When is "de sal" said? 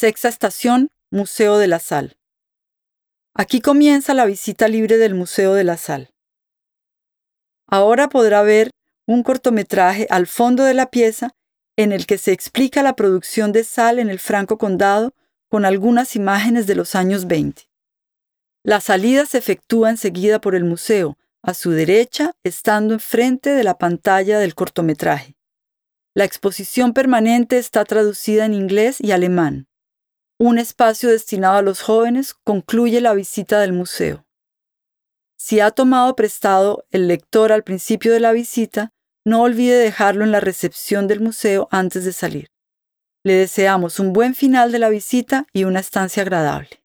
13.52-13.98